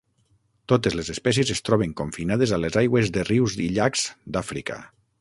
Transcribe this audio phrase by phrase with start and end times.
[0.71, 4.85] Totes les espècies es troben confinades a les aigües de rius i llacs d'Àfrica.